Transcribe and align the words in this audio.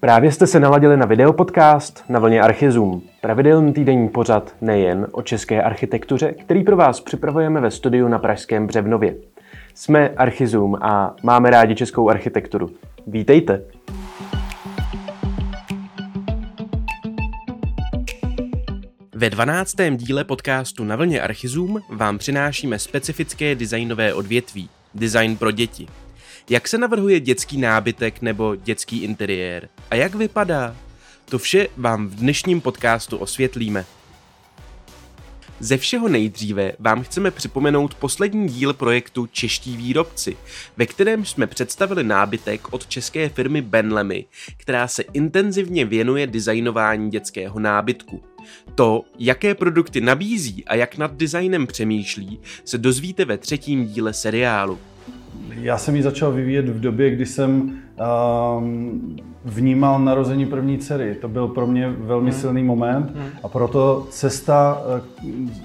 Právě 0.00 0.32
jste 0.32 0.46
se 0.46 0.60
naladili 0.60 0.96
na 0.96 1.06
videopodcast 1.06 2.04
na 2.08 2.18
vlně 2.18 2.40
Archizum, 2.40 3.02
pravidelný 3.20 3.72
týdenní 3.72 4.08
pořad 4.08 4.54
nejen 4.60 5.06
o 5.12 5.22
české 5.22 5.62
architektuře, 5.62 6.32
který 6.32 6.64
pro 6.64 6.76
vás 6.76 7.00
připravujeme 7.00 7.60
ve 7.60 7.70
studiu 7.70 8.08
na 8.08 8.18
Pražském 8.18 8.66
Břevnově. 8.66 9.14
Jsme 9.74 10.08
Archizum 10.08 10.74
a 10.74 11.16
máme 11.22 11.50
rádi 11.50 11.74
českou 11.74 12.10
architekturu. 12.10 12.70
Vítejte! 13.06 13.62
Ve 19.14 19.30
12. 19.30 19.74
díle 19.96 20.24
podcastu 20.24 20.84
Na 20.84 20.96
vlně 20.96 21.22
Archizum 21.22 21.80
vám 21.90 22.18
přinášíme 22.18 22.78
specifické 22.78 23.54
designové 23.54 24.14
odvětví– 24.14 24.68
design 24.94 25.36
pro 25.36 25.50
děti– 25.50 25.86
jak 26.50 26.68
se 26.68 26.78
navrhuje 26.78 27.20
dětský 27.20 27.58
nábytek 27.58 28.22
nebo 28.22 28.56
dětský 28.56 29.02
interiér? 29.02 29.68
A 29.90 29.94
jak 29.94 30.14
vypadá? 30.14 30.76
To 31.24 31.38
vše 31.38 31.68
vám 31.76 32.08
v 32.08 32.14
dnešním 32.14 32.60
podcastu 32.60 33.16
osvětlíme. 33.16 33.84
Ze 35.60 35.76
všeho 35.76 36.08
nejdříve 36.08 36.72
vám 36.78 37.02
chceme 37.02 37.30
připomenout 37.30 37.94
poslední 37.94 38.48
díl 38.48 38.74
projektu 38.74 39.26
Čeští 39.26 39.76
výrobci, 39.76 40.36
ve 40.76 40.86
kterém 40.86 41.24
jsme 41.24 41.46
představili 41.46 42.04
nábytek 42.04 42.72
od 42.72 42.86
české 42.86 43.28
firmy 43.28 43.62
Benlemy, 43.62 44.24
která 44.56 44.88
se 44.88 45.02
intenzivně 45.02 45.84
věnuje 45.84 46.26
designování 46.26 47.10
dětského 47.10 47.60
nábytku. 47.60 48.22
To, 48.74 49.04
jaké 49.18 49.54
produkty 49.54 50.00
nabízí 50.00 50.64
a 50.64 50.74
jak 50.74 50.96
nad 50.96 51.14
designem 51.14 51.66
přemýšlí, 51.66 52.40
se 52.64 52.78
dozvíte 52.78 53.24
ve 53.24 53.38
třetím 53.38 53.86
díle 53.86 54.12
seriálu. 54.12 54.78
Já 55.62 55.78
jsem 55.78 55.96
ji 55.96 56.02
začal 56.02 56.32
vyvíjet 56.32 56.68
v 56.68 56.80
době, 56.80 57.10
kdy 57.10 57.26
jsem 57.26 57.72
um, 58.58 59.16
vnímal 59.44 59.98
narození 59.98 60.46
první 60.46 60.78
dcery. 60.78 61.14
To 61.14 61.28
byl 61.28 61.48
pro 61.48 61.66
mě 61.66 61.94
velmi 61.98 62.30
hmm. 62.30 62.40
silný 62.40 62.62
moment 62.62 63.12
hmm. 63.14 63.28
a 63.42 63.48
proto 63.48 64.06
cesta 64.10 64.82
eh, 64.98 65.02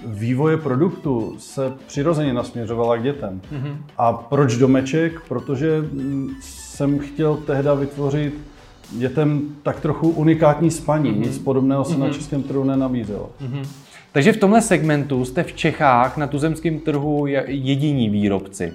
vývoje 0.06 0.56
produktu 0.56 1.34
se 1.38 1.72
přirozeně 1.86 2.32
nasměřovala 2.32 2.96
k 2.96 3.02
dětem. 3.02 3.40
Hmm. 3.50 3.76
A 3.98 4.12
proč 4.12 4.56
domeček? 4.56 5.20
Protože 5.28 5.80
mm, 5.80 6.30
jsem 6.40 6.98
chtěl 6.98 7.36
tehda 7.36 7.74
vytvořit 7.74 8.34
dětem 8.92 9.42
tak 9.62 9.80
trochu 9.80 10.10
unikátní 10.10 10.70
spaní. 10.70 11.10
Hmm. 11.10 11.22
Nic 11.22 11.38
podobného 11.38 11.84
se 11.84 11.92
hmm. 11.94 12.02
na 12.02 12.10
českém 12.10 12.42
trhu 12.42 12.64
nenabízelo. 12.64 13.30
Hmm. 13.40 13.64
Takže 14.12 14.32
v 14.32 14.36
tomhle 14.36 14.62
segmentu 14.62 15.24
jste 15.24 15.42
v 15.42 15.52
Čechách 15.52 16.16
na 16.16 16.26
tuzemském 16.26 16.78
trhu 16.78 17.26
jediní 17.46 18.10
výrobci. 18.10 18.72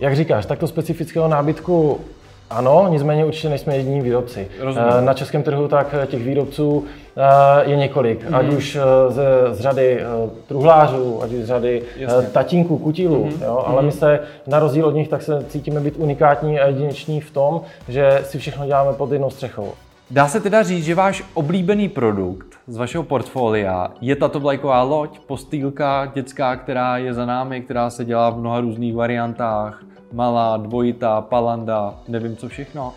Jak 0.00 0.16
říkáš, 0.16 0.46
takto 0.46 0.66
specifického 0.66 1.28
nábytku 1.28 2.00
ano, 2.50 2.86
nicméně 2.90 3.24
určitě 3.24 3.48
nejsme 3.48 3.76
jediní 3.76 4.00
výrobci. 4.00 4.48
Rozumím. 4.60 4.88
Eh, 4.98 5.02
na 5.02 5.14
českém 5.14 5.42
trhu 5.42 5.68
tak 5.68 5.94
eh, 6.02 6.06
těch 6.06 6.22
výrobců 6.22 6.84
eh, 7.16 7.70
je 7.70 7.76
několik, 7.76 8.24
mm-hmm. 8.24 8.36
ať 8.36 8.46
mhm. 8.46 8.56
už 8.56 8.78
ze, 9.08 9.24
z 9.50 9.60
řady 9.60 10.00
truhlářů, 10.46 11.22
ať 11.22 11.32
už 11.32 11.42
z 11.44 11.46
řady 11.46 11.82
Jasně. 11.96 12.28
tatínků, 12.28 12.78
kutilů, 12.78 13.24
mm-hmm. 13.24 13.44
jo? 13.44 13.62
ale 13.66 13.82
mm-hmm. 13.82 13.86
my 13.86 13.92
se 13.92 14.20
na 14.46 14.58
rozdíl 14.58 14.86
od 14.86 14.94
nich 14.94 15.08
tak 15.08 15.22
se 15.22 15.44
cítíme 15.48 15.80
být 15.80 15.94
unikátní 15.96 16.60
a 16.60 16.66
jedineční 16.66 17.20
v 17.20 17.30
tom, 17.30 17.60
že 17.88 18.20
si 18.24 18.38
všechno 18.38 18.66
děláme 18.66 18.92
pod 18.92 19.12
jednou 19.12 19.30
střechou. 19.30 19.72
Dá 20.10 20.28
se 20.28 20.40
teda 20.40 20.62
říct, 20.62 20.84
že 20.84 20.94
váš 20.94 21.24
oblíbený 21.34 21.88
produkt 21.88 22.58
z 22.66 22.76
vašeho 22.76 23.04
portfolia 23.04 23.90
je 24.00 24.16
tato 24.16 24.40
vlajková 24.40 24.82
loď, 24.82 25.18
postýlka 25.18 26.12
dětská, 26.14 26.56
která 26.56 26.98
je 26.98 27.14
za 27.14 27.26
námi, 27.26 27.60
která 27.60 27.90
se 27.90 28.04
dělá 28.04 28.30
v 28.30 28.38
mnoha 28.38 28.60
různých 28.60 28.94
variantách, 28.94 29.84
malá, 30.12 30.56
dvojitá, 30.56 31.20
palanda, 31.20 31.94
nevím 32.08 32.36
co 32.36 32.48
všechno. 32.48 32.94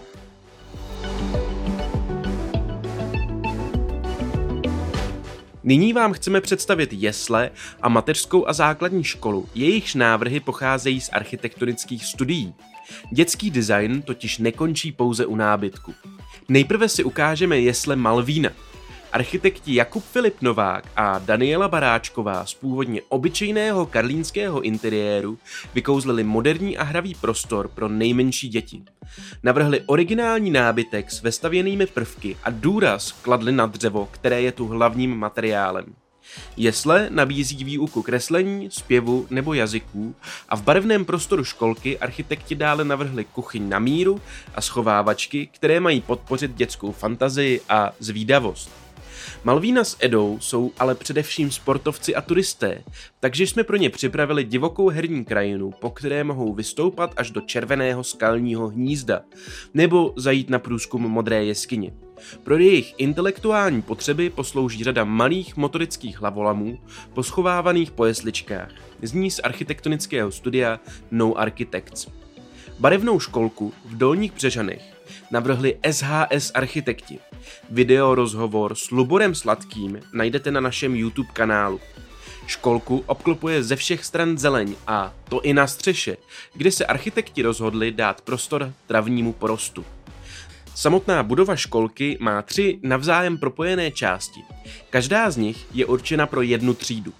Nyní 5.64 5.94
vám 5.94 6.14
chceme 6.14 6.42
představit 6.42 6.94
jesle 6.94 7.52
a 7.82 7.90
mateřskou 7.90 8.48
a 8.48 8.54
základní 8.54 9.04
školu. 9.04 9.46
Jejichž 9.56 9.96
návrhy 9.96 10.40
pocházejí 10.40 11.02
z 11.02 11.10
architektonických 11.10 12.06
studií. 12.06 12.54
Dětský 13.12 13.52
design 13.52 14.02
totiž 14.02 14.38
nekončí 14.38 14.92
pouze 14.92 15.26
u 15.26 15.36
nábytku. 15.36 15.94
Nejprve 16.50 16.90
si 16.90 17.04
ukážeme 17.04 17.60
jesle 17.60 17.96
Malvína, 17.96 18.50
Architekti 19.12 19.76
Jakub 19.76 20.04
Filip 20.04 20.42
Novák 20.42 20.84
a 20.96 21.20
Daniela 21.20 21.68
Baráčková 21.68 22.46
z 22.46 22.54
původně 22.54 23.02
obyčejného 23.10 23.86
karlínského 23.86 24.62
interiéru 24.62 25.38
vykouzlili 25.74 26.24
moderní 26.24 26.78
a 26.78 26.84
hravý 26.84 27.16
prostor 27.16 27.68
pro 27.68 27.90
nejmenší 27.90 28.50
děti. 28.50 28.82
Navrhli 29.44 29.82
originální 29.86 30.52
nábytek 30.52 31.12
s 31.12 31.22
vestavěnými 31.22 31.86
prvky 31.86 32.38
a 32.44 32.50
důraz 32.50 33.12
kladli 33.12 33.52
na 33.52 33.66
dřevo, 33.66 34.08
které 34.12 34.42
je 34.42 34.52
tu 34.52 34.68
hlavním 34.68 35.16
materiálem. 35.18 35.86
Jesle 36.58 37.08
nabízí 37.10 37.64
výuku 37.64 38.02
kreslení, 38.02 38.70
zpěvu 38.72 39.28
nebo 39.30 39.54
jazyků 39.54 40.16
a 40.50 40.56
v 40.56 40.62
barevném 40.62 41.06
prostoru 41.06 41.44
školky 41.44 42.00
architekti 42.00 42.56
dále 42.56 42.86
navrhli 42.86 43.26
kuchyň 43.26 43.70
na 43.70 43.80
míru 43.80 44.22
a 44.56 44.62
schovávačky, 44.62 45.50
které 45.52 45.80
mají 45.80 46.02
podpořit 46.02 46.56
dětskou 46.56 46.92
fantazii 46.92 47.62
a 47.70 47.92
zvídavost. 48.00 48.83
Malvína 49.44 49.84
s 49.84 49.98
Edou 50.00 50.40
jsou 50.42 50.72
ale 50.80 50.96
především 50.96 51.52
sportovci 51.52 52.16
a 52.16 52.22
turisté, 52.22 52.84
takže 53.20 53.48
jsme 53.48 53.64
pro 53.64 53.78
ně 53.78 53.90
připravili 53.90 54.44
divokou 54.44 54.90
herní 54.90 55.26
krajinu, 55.26 55.72
po 55.72 55.90
které 55.90 56.24
mohou 56.24 56.54
vystoupat 56.54 57.14
až 57.18 57.32
do 57.32 57.42
červeného 57.42 58.04
skalního 58.04 58.68
hnízda, 58.70 59.22
nebo 59.74 60.14
zajít 60.16 60.50
na 60.50 60.60
průzkum 60.60 61.02
modré 61.02 61.46
jeskyně. 61.46 61.94
Pro 62.44 62.58
jejich 62.58 62.94
intelektuální 62.98 63.82
potřeby 63.82 64.30
poslouží 64.30 64.84
řada 64.84 65.04
malých 65.04 65.58
motorických 65.58 66.20
hlavolamů, 66.20 66.80
poschovávaných 67.14 67.92
po 67.92 68.06
jesličkách. 68.06 68.72
Zní 69.02 69.32
z 69.32 69.40
architektonického 69.40 70.32
studia 70.32 70.80
No 71.12 71.34
Architects. 71.34 72.08
Barevnou 72.80 73.20
školku 73.20 73.74
v 73.86 73.98
Dolních 73.98 74.34
Břežanech 74.34 74.93
navrhli 75.32 75.78
SHS 75.92 76.52
Architekti. 76.54 77.20
Video 77.70 78.16
rozhovor 78.16 78.76
s 78.76 78.92
Luborem 78.92 79.36
Sladkým 79.36 80.00
najdete 80.14 80.52
na 80.52 80.60
našem 80.60 80.96
YouTube 80.96 81.30
kanálu. 81.34 81.80
Školku 82.48 83.04
obklopuje 83.06 83.64
ze 83.64 83.76
všech 83.76 84.06
stran 84.06 84.38
zeleň 84.38 84.76
a 84.88 85.14
to 85.30 85.42
i 85.42 85.54
na 85.54 85.68
střeše, 85.68 86.18
kde 86.54 86.72
se 86.72 86.86
architekti 86.86 87.42
rozhodli 87.42 87.92
dát 87.92 88.22
prostor 88.22 88.74
travnímu 88.88 89.34
porostu. 89.34 89.86
Samotná 90.76 91.24
budova 91.24 91.56
školky 91.56 92.18
má 92.20 92.42
tři 92.42 92.80
navzájem 92.84 93.38
propojené 93.38 93.92
části. 93.92 94.40
Každá 94.90 95.32
z 95.32 95.38
nich 95.38 95.66
je 95.74 95.86
určena 95.86 96.28
pro 96.28 96.42
jednu 96.42 96.74
třídu. 96.74 97.14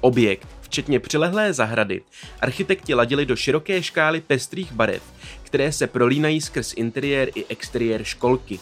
Objekt, 0.00 0.48
včetně 0.60 1.00
přilehlé 1.00 1.52
zahrady, 1.52 2.02
architekti 2.40 2.94
ladili 2.94 3.26
do 3.26 3.36
široké 3.36 3.82
škály 3.82 4.20
pestrých 4.20 4.72
barev, 4.72 5.02
které 5.56 5.72
se 5.72 5.86
prolínají 5.86 6.40
skrz 6.40 6.72
interiér 6.76 7.30
i 7.34 7.44
exteriér 7.48 8.04
školky. 8.04 8.58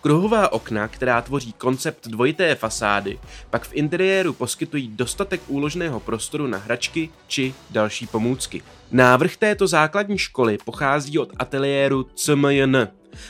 Kruhová 0.00 0.52
okna, 0.52 0.88
která 0.88 1.22
tvoří 1.22 1.52
koncept 1.52 2.08
dvojité 2.08 2.54
fasády, 2.54 3.18
pak 3.50 3.66
v 3.66 3.74
interiéru 3.74 4.32
poskytují 4.32 4.88
dostatek 4.88 5.40
úložného 5.46 6.00
prostoru 6.00 6.46
na 6.46 6.58
hračky 6.58 7.10
či 7.26 7.54
další 7.70 8.06
pomůcky. 8.06 8.62
Návrh 8.90 9.36
této 9.36 9.66
základní 9.66 10.18
školy 10.18 10.58
pochází 10.64 11.18
od 11.18 11.32
ateliéru 11.38 12.06
CMJN. 12.14 12.88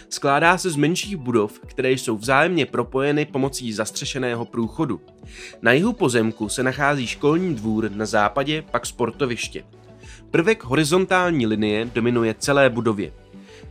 Skládá 0.08 0.58
se 0.58 0.70
z 0.70 0.76
menších 0.76 1.16
budov, 1.16 1.60
které 1.66 1.90
jsou 1.90 2.16
vzájemně 2.16 2.66
propojeny 2.66 3.24
pomocí 3.24 3.72
zastřešeného 3.72 4.44
průchodu. 4.44 5.00
Na 5.62 5.72
jihu 5.72 5.92
pozemku 5.92 6.48
se 6.48 6.62
nachází 6.62 7.06
školní 7.06 7.54
dvůr, 7.54 7.90
na 7.90 8.06
západě 8.06 8.62
pak 8.70 8.86
sportoviště. 8.86 9.64
Prvek 10.36 10.64
horizontální 10.64 11.46
linie 11.46 11.84
dominuje 11.84 12.34
celé 12.38 12.70
budově. 12.70 13.12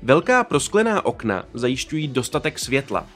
Velká 0.03 0.43
prosklená 0.43 1.05
okna 1.05 1.45
zajišťují 1.53 2.07
dostatek 2.07 2.59
světla. 2.59 3.07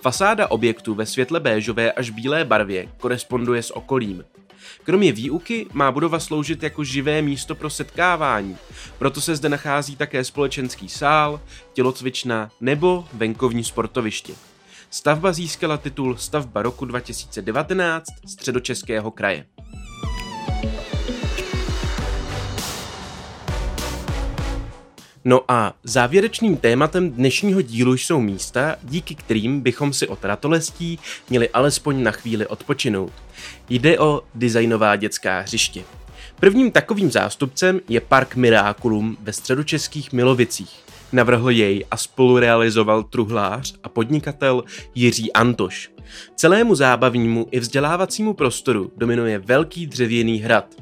Fasáda 0.00 0.50
objektu 0.50 0.94
ve 0.94 1.06
světle 1.06 1.40
béžové 1.40 1.92
až 1.92 2.10
bílé 2.10 2.44
barvě 2.44 2.88
koresponduje 3.00 3.62
s 3.62 3.76
okolím. 3.76 4.24
Kromě 4.84 5.12
výuky 5.12 5.66
má 5.72 5.92
budova 5.92 6.20
sloužit 6.20 6.62
jako 6.62 6.84
živé 6.84 7.22
místo 7.22 7.54
pro 7.54 7.70
setkávání, 7.70 8.56
proto 8.98 9.20
se 9.20 9.36
zde 9.36 9.48
nachází 9.48 9.96
také 9.96 10.24
společenský 10.24 10.88
sál, 10.88 11.40
tělocvična 11.72 12.50
nebo 12.60 13.08
venkovní 13.12 13.64
sportoviště. 13.64 14.32
Stavba 14.90 15.32
získala 15.32 15.76
titul 15.76 16.16
Stavba 16.16 16.62
roku 16.62 16.84
2019 16.84 18.06
středočeského 18.26 19.10
kraje. 19.10 19.46
No 25.28 25.40
a 25.48 25.74
závěrečným 25.84 26.56
tématem 26.56 27.10
dnešního 27.10 27.62
dílu 27.62 27.94
jsou 27.94 28.20
místa, 28.20 28.76
díky 28.82 29.14
kterým 29.14 29.60
bychom 29.60 29.92
si 29.92 30.08
od 30.08 30.24
ratolestí 30.24 30.98
měli 31.30 31.48
alespoň 31.48 32.02
na 32.02 32.10
chvíli 32.10 32.46
odpočinout. 32.46 33.12
Jde 33.68 33.98
o 33.98 34.22
designová 34.34 34.96
dětská 34.96 35.40
hřiště. 35.40 35.82
Prvním 36.40 36.70
takovým 36.70 37.10
zástupcem 37.10 37.80
je 37.88 38.00
Park 38.00 38.36
Miraculum 38.36 39.16
ve 39.20 39.32
středočeských 39.32 40.12
Milovicích, 40.12 40.80
Navrhl 41.12 41.50
jej 41.50 41.84
a 41.90 41.96
spolurealizoval 41.96 43.02
truhlář 43.02 43.74
a 43.82 43.88
podnikatel 43.88 44.64
Jiří 44.94 45.32
Antoš. 45.32 45.90
Celému 46.36 46.74
zábavnímu 46.74 47.46
i 47.50 47.60
vzdělávacímu 47.60 48.34
prostoru 48.34 48.92
dominuje 48.96 49.38
velký 49.38 49.86
dřevěný 49.86 50.38
hrad. 50.38 50.74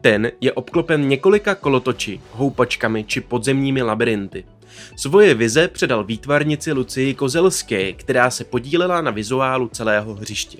Ten 0.00 0.32
je 0.40 0.52
obklopen 0.52 1.08
několika 1.08 1.54
kolotoči, 1.54 2.20
houpačkami 2.32 3.04
či 3.04 3.20
podzemními 3.20 3.82
labirinty. 3.82 4.44
Svoje 4.96 5.34
vize 5.34 5.68
předal 5.68 6.04
výtvarnici 6.04 6.72
Lucii 6.72 7.14
Kozelské, 7.14 7.92
která 7.92 8.30
se 8.30 8.44
podílela 8.44 9.00
na 9.00 9.10
vizuálu 9.10 9.68
celého 9.68 10.14
hřiště. 10.14 10.58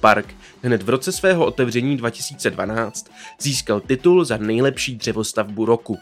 Park 0.00 0.34
hned 0.62 0.82
v 0.82 0.88
roce 0.88 1.12
svého 1.12 1.46
otevření 1.46 1.96
2012 1.96 3.10
získal 3.40 3.80
titul 3.80 4.24
za 4.24 4.36
nejlepší 4.36 4.96
dřevostavbu 4.96 5.64
roku. 5.64 5.98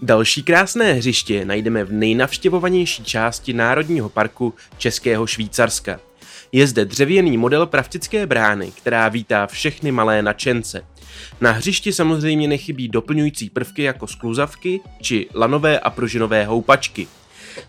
Další 0.00 0.42
krásné 0.42 0.92
hřiště 0.92 1.44
najdeme 1.44 1.84
v 1.84 1.92
nejnavštěvovanější 1.92 3.04
části 3.04 3.52
Národního 3.52 4.08
parku 4.08 4.54
Českého 4.78 5.26
Švýcarska. 5.26 6.00
Je 6.52 6.66
zde 6.66 6.84
dřevěný 6.84 7.38
model 7.38 7.66
pravtické 7.66 8.26
brány, 8.26 8.72
která 8.76 9.08
vítá 9.08 9.46
všechny 9.46 9.92
malé 9.92 10.22
načence. 10.22 10.84
Na 11.40 11.52
hřišti 11.52 11.92
samozřejmě 11.92 12.48
nechybí 12.48 12.88
doplňující 12.88 13.50
prvky 13.50 13.82
jako 13.82 14.06
skluzavky 14.06 14.80
či 15.00 15.28
lanové 15.34 15.80
a 15.80 15.90
pružinové 15.90 16.44
houpačky. 16.44 17.08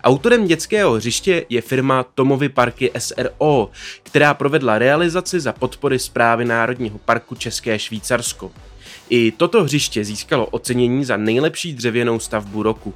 Autorem 0.03 0.47
dětského 0.47 0.93
hřiště 0.93 1.45
je 1.49 1.61
firma 1.61 2.03
Tomovy 2.03 2.49
parky 2.49 2.91
SRO, 2.97 3.69
která 4.03 4.33
provedla 4.33 4.77
realizaci 4.77 5.39
za 5.39 5.53
podpory 5.53 5.99
zprávy 5.99 6.45
Národního 6.45 6.97
parku 6.97 7.35
České 7.35 7.79
Švýcarsko. 7.79 8.51
I 9.09 9.31
toto 9.31 9.63
hřiště 9.63 10.03
získalo 10.03 10.45
ocenění 10.45 11.05
za 11.05 11.17
nejlepší 11.17 11.73
dřevěnou 11.73 12.19
stavbu 12.19 12.63
roku. 12.63 12.93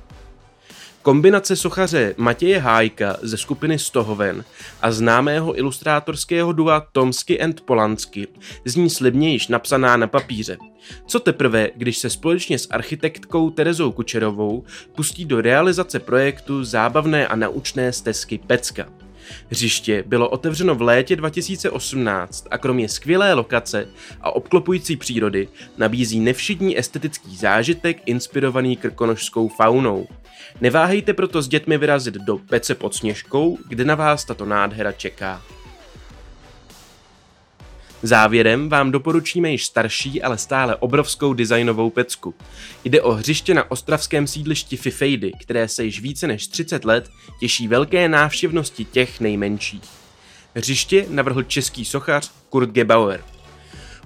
Kombinace 1.01 1.55
sochaře 1.55 2.15
Matěje 2.17 2.59
Hájka 2.59 3.17
ze 3.21 3.37
skupiny 3.37 3.79
Stohoven 3.79 4.43
a 4.81 4.91
známého 4.91 5.57
ilustrátorského 5.57 6.51
dua 6.51 6.87
Tomsky 6.91 7.41
and 7.41 7.61
Polansky 7.61 8.27
zní 8.65 8.89
slibně 8.89 9.31
již 9.31 9.47
napsaná 9.47 9.97
na 9.97 10.07
papíře. 10.07 10.57
Co 11.07 11.19
teprve, 11.19 11.69
když 11.75 11.97
se 11.97 12.09
společně 12.09 12.59
s 12.59 12.67
architektkou 12.69 13.49
Terezou 13.49 13.91
Kučerovou 13.91 14.63
pustí 14.95 15.25
do 15.25 15.41
realizace 15.41 15.99
projektu 15.99 16.63
zábavné 16.63 17.27
a 17.27 17.35
naučné 17.35 17.93
stezky 17.93 18.37
Pecka. 18.37 18.89
Hřiště 19.49 20.03
bylo 20.07 20.29
otevřeno 20.29 20.75
v 20.75 20.81
létě 20.81 21.15
2018 21.15 22.47
a 22.51 22.57
kromě 22.57 22.89
skvělé 22.89 23.33
lokace 23.33 23.87
a 24.21 24.35
obklopující 24.35 24.97
přírody 24.97 25.47
nabízí 25.77 26.19
nevšední 26.19 26.79
estetický 26.79 27.35
zážitek 27.35 27.97
inspirovaný 28.05 28.77
krkonožskou 28.77 29.47
faunou. 29.47 30.07
Neváhejte 30.61 31.13
proto 31.13 31.41
s 31.41 31.47
dětmi 31.47 31.77
vyrazit 31.77 32.13
do 32.13 32.37
Pece 32.37 32.75
pod 32.75 32.95
Sněžkou, 32.95 33.57
kde 33.67 33.85
na 33.85 33.95
vás 33.95 34.25
tato 34.25 34.45
nádhera 34.45 34.91
čeká. 34.91 35.41
Závěrem 38.03 38.69
vám 38.69 38.91
doporučíme 38.91 39.51
již 39.51 39.65
starší, 39.65 40.21
ale 40.21 40.37
stále 40.37 40.75
obrovskou 40.75 41.33
designovou 41.33 41.89
pecku. 41.89 42.35
Jde 42.83 43.01
o 43.01 43.11
hřiště 43.11 43.53
na 43.53 43.71
ostravském 43.71 44.27
sídlišti 44.27 44.77
Fifejdy, 44.77 45.31
které 45.39 45.67
se 45.67 45.83
již 45.83 46.01
více 46.01 46.27
než 46.27 46.47
30 46.47 46.85
let 46.85 47.09
těší 47.39 47.67
velké 47.67 48.09
návštěvnosti 48.09 48.85
těch 48.85 49.19
nejmenších. 49.19 49.83
Hřiště 50.55 51.05
navrhl 51.09 51.43
český 51.43 51.85
sochař 51.85 52.31
Kurt 52.49 52.69
Gebauer. 52.69 53.23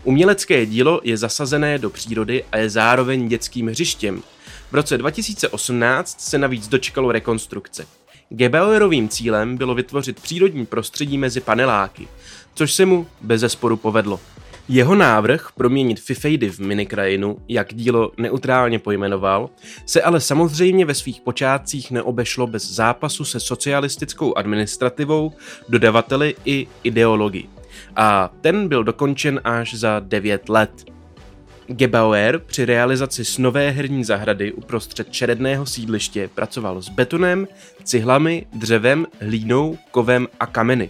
Umělecké 0.03 0.65
dílo 0.65 1.01
je 1.03 1.17
zasazené 1.17 1.79
do 1.79 1.89
přírody 1.89 2.43
a 2.51 2.57
je 2.57 2.69
zároveň 2.69 3.27
dětským 3.27 3.67
hřištěm. 3.67 4.23
V 4.71 4.75
roce 4.75 4.97
2018 4.97 6.21
se 6.21 6.38
navíc 6.38 6.67
dočkalo 6.67 7.11
rekonstrukce. 7.11 7.88
Gebauerovým 8.33 9.10
cílem 9.10 9.57
bylo 9.57 9.75
vytvořit 9.75 10.19
přírodní 10.19 10.66
prostředí 10.66 11.18
mezi 11.18 11.42
paneláky, 11.42 12.07
což 12.54 12.74
se 12.74 12.86
mu 12.86 13.07
bez 13.22 13.42
zesporu 13.42 13.78
povedlo. 13.78 14.19
Jeho 14.69 14.95
návrh 14.95 15.50
proměnit 15.57 16.00
Fifejdy 16.00 16.50
v 16.50 16.60
minikrajinu, 16.60 17.38
jak 17.48 17.74
dílo 17.74 18.12
neutrálně 18.18 18.80
pojmenoval, 18.80 19.50
se 19.86 20.01
ale 20.01 20.22
samozřejmě 20.22 20.86
ve 20.86 20.94
svých 20.94 21.22
počátcích 21.22 21.92
neobešlo 21.92 22.48
bez 22.48 22.72
zápasu 22.72 23.25
se 23.25 23.39
socialistickou 23.39 24.38
administrativou, 24.38 25.34
dodavateli 25.69 26.36
i 26.45 26.68
ideologii. 26.84 27.50
A 27.95 28.30
ten 28.42 28.68
byl 28.68 28.84
dokončen 28.84 29.42
až 29.44 29.74
za 29.74 30.00
9 30.00 30.50
let. 30.50 30.72
Gebauer 31.71 32.39
při 32.39 32.65
realizaci 32.65 33.25
snové 33.25 33.69
herní 33.69 34.03
zahrady 34.03 34.51
uprostřed 34.51 35.12
čeredného 35.12 35.65
sídliště 35.65 36.29
pracoval 36.35 36.81
s 36.81 36.89
betonem, 36.89 37.47
cihlami, 37.83 38.45
dřevem, 38.53 39.07
hlínou, 39.19 39.77
kovem 39.91 40.27
a 40.39 40.45
kameny. 40.45 40.89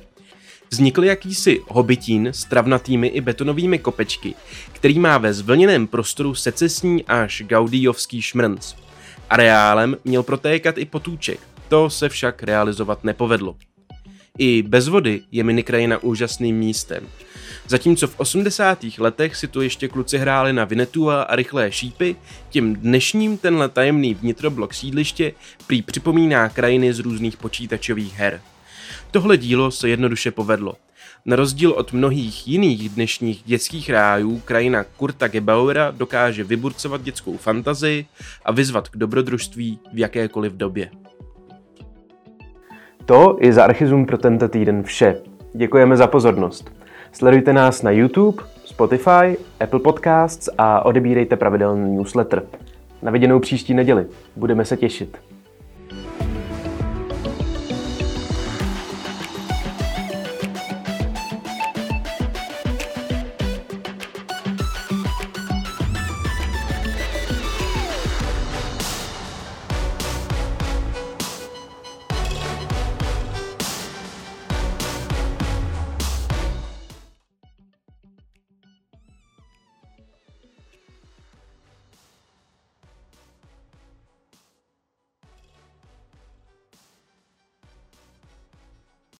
Vznikl 0.69 1.04
jakýsi 1.04 1.62
hobitín 1.68 2.28
s 2.28 2.45
travnatými 2.45 3.07
i 3.07 3.22
betonovými 3.22 3.80
kopečky, 3.80 4.33
který 4.72 5.00
má 5.00 5.18
ve 5.18 5.33
zvlněném 5.33 5.88
prostoru 5.88 6.36
secesní 6.36 7.06
až 7.06 7.44
gaudíovský 7.45 8.22
šmrnc. 8.22 8.74
Areálem 9.30 9.98
měl 10.06 10.24
protékat 10.24 10.77
i 10.77 10.86
potůček, 10.86 11.39
to 11.68 11.89
se 11.89 12.10
však 12.10 12.44
realizovat 12.44 13.04
nepovedlo. 13.04 13.56
I 14.38 14.62
bez 14.62 14.88
vody 14.88 15.22
je 15.31 15.44
minikrajina 15.44 16.04
úžasným 16.04 16.57
místem. 16.57 17.07
Zatímco 17.68 18.08
v 18.08 18.19
80. 18.19 18.80
letech 18.98 19.36
si 19.36 19.48
tu 19.48 19.62
ještě 19.62 19.88
kluci 19.88 20.18
hráli 20.18 20.54
na 20.54 20.66
Vinetua 20.66 21.22
a 21.22 21.36
rychlé 21.36 21.72
šípy, 21.72 22.16
tím 22.50 22.75
dnešním 22.75 23.38
tenhle 23.38 23.69
tajemný 23.69 24.13
vnitroblok 24.13 24.74
sídliště 24.74 25.34
prý 25.68 25.81
připomíná 25.81 26.50
krajiny 26.50 26.94
z 26.94 27.00
různých 27.00 27.38
počítačových 27.38 28.19
her. 28.19 28.42
Tohle 29.12 29.38
dílo 29.38 29.72
se 29.72 29.90
jednoduše 29.90 30.31
povedlo. 30.31 30.74
Na 31.25 31.36
rozdíl 31.36 31.72
od 31.72 31.94
mnohých 31.94 32.48
jiných 32.48 32.90
dnešních 32.90 33.44
dětských 33.46 33.90
rájů, 33.90 34.42
krajina 34.46 34.84
Kurta 34.84 35.28
Gebauera 35.28 35.92
dokáže 35.92 36.44
vyburcovat 36.44 37.02
dětskou 37.02 37.38
fantazii 37.38 38.06
a 38.46 38.52
vyzvat 38.52 38.90
k 38.90 38.98
dobrodružství 38.98 39.80
v 39.94 40.00
jakékoliv 40.00 40.54
době. 40.54 40.90
To 43.06 43.38
je 43.42 43.54
za 43.54 43.63
Archizum 43.63 44.06
pro 44.06 44.18
tento 44.18 44.48
týden 44.48 44.84
vše. 44.84 45.16
Děkujeme 45.56 45.98
za 45.98 46.08
pozornost. 46.08 46.81
Sledujte 47.13 47.54
nás 47.54 47.81
na 47.81 47.92
YouTube, 47.92 48.44
Spotify, 48.66 49.38
Apple 49.60 49.80
Podcasts 49.80 50.50
a 50.58 50.86
odebírejte 50.86 51.36
pravidelný 51.36 51.98
newsletter. 51.98 52.44
Na 53.02 53.12
viděnou 53.12 53.40
příští 53.40 53.74
neděli. 53.74 54.06
Budeme 54.36 54.66
se 54.66 54.78
těšit. 54.78 55.18